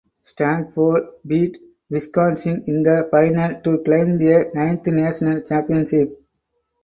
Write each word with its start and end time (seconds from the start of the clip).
Stanford 0.23 1.03
beat 1.27 1.61
Wisconsin 1.91 2.63
in 2.65 2.81
the 2.81 3.07
final 3.11 3.61
to 3.61 3.83
claim 3.83 4.17
their 4.17 4.49
ninth 4.51 4.87
national 4.87 5.41
championship. 5.43 6.19